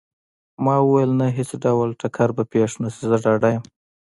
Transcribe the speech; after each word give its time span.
ما 0.63 0.75
وویل: 0.81 1.11
نه، 1.19 1.27
هیڅ 1.37 1.49
ډول 1.63 1.89
ټکر 2.01 2.29
به 2.37 2.43
پېښ 2.53 2.71
نه 2.81 2.89
شي، 2.93 3.01
زه 3.09 3.17
ډاډه 3.23 3.49
یم. 3.53 3.63